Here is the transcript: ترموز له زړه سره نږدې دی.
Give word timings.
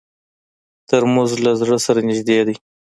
ترموز 0.89 1.31
له 1.43 1.51
زړه 1.61 1.77
سره 1.85 1.99
نږدې 2.09 2.39
دی. 2.47 2.55